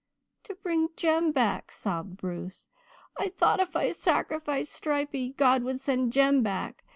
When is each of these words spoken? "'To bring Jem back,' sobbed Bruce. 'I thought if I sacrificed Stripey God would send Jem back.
"'To 0.45 0.55
bring 0.55 0.89
Jem 0.97 1.31
back,' 1.31 1.71
sobbed 1.71 2.17
Bruce. 2.17 2.67
'I 3.19 3.29
thought 3.29 3.59
if 3.59 3.75
I 3.75 3.91
sacrificed 3.91 4.73
Stripey 4.73 5.33
God 5.33 5.61
would 5.61 5.79
send 5.79 6.11
Jem 6.11 6.41
back. 6.41 6.83